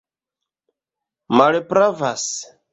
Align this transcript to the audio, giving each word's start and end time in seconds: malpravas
malpravas 1.37 2.25